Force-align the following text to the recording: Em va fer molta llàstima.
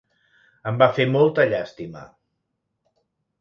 Em 0.71 0.79
va 0.83 0.87
fer 0.95 1.05
molta 1.17 1.45
llàstima. 1.51 2.03